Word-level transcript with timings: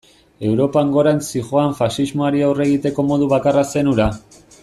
Europan 0.51 0.93
gorantz 0.95 1.21
zihoan 1.33 1.75
faxismoari 1.81 2.43
aurre 2.47 2.67
egiteko 2.71 3.07
modu 3.13 3.31
bakarra 3.35 3.67
zen 3.75 3.93
hura. 3.93 4.11